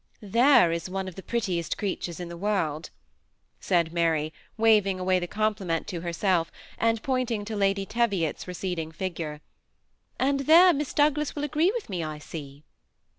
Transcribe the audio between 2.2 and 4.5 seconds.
the world," said Mary,